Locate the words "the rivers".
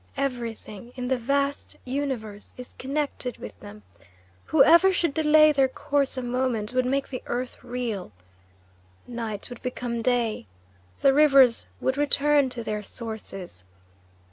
11.01-11.67